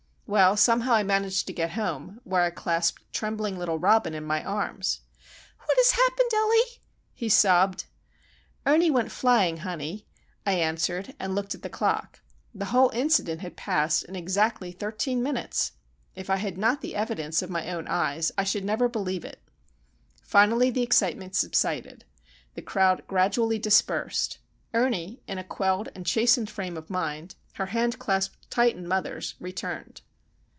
Well, 0.27 0.55
somehow 0.55 0.93
I 0.93 1.03
managed 1.03 1.45
to 1.47 1.51
get 1.53 1.71
home, 1.71 2.21
where 2.23 2.41
I 2.43 2.51
clasped 2.51 3.03
trembling 3.11 3.59
little 3.59 3.77
Robin 3.77 4.13
in 4.13 4.23
my 4.23 4.41
arms. 4.41 5.01
"What 5.65 5.77
has 5.77 5.91
happened, 5.91 6.29
Ellie?" 6.33 6.79
he 7.13 7.27
sobbed. 7.27 7.83
"Ernie 8.65 8.89
went 8.89 9.11
flying, 9.11 9.57
honey," 9.57 10.07
I 10.45 10.53
answered, 10.53 11.15
and 11.19 11.35
looked 11.35 11.53
at 11.53 11.63
the 11.63 11.69
clock. 11.69 12.21
The 12.55 12.63
whole 12.71 12.91
incident 12.91 13.41
had 13.41 13.57
passed 13.57 14.03
in 14.03 14.15
exactly 14.15 14.71
thirteen 14.71 15.21
minutes! 15.21 15.73
If 16.15 16.29
I 16.29 16.37
had 16.37 16.57
not 16.57 16.79
the 16.79 16.95
evidence 16.95 17.41
of 17.41 17.49
my 17.49 17.69
own 17.69 17.85
eyes 17.89 18.31
I 18.37 18.45
should 18.45 18.63
never 18.63 18.87
believe 18.87 19.25
it. 19.25 19.43
Finally 20.23 20.69
the 20.69 20.81
excitement 20.81 21.35
subsided. 21.35 22.05
The 22.53 22.61
crowd 22.61 23.03
gradually 23.05 23.59
dispersed. 23.59 24.37
Ernie, 24.73 25.19
in 25.27 25.39
a 25.39 25.43
quelled 25.43 25.89
and 25.93 26.05
chastened 26.05 26.49
frame 26.49 26.77
of 26.77 26.89
mind, 26.89 27.35
her 27.55 27.65
hand 27.65 27.99
clasped 27.99 28.49
tight 28.49 28.77
in 28.77 28.87
mother's, 28.87 29.35
returned. 29.41 29.99